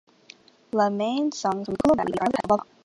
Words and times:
Laman 0.77 1.31
songs 1.31 1.65
from 1.67 1.75
Kullu 1.75 1.95
Valley 1.97 2.13
are 2.19 2.23
another 2.25 2.31
type 2.33 2.45
of 2.45 2.49
love 2.49 2.59
song. 2.65 2.75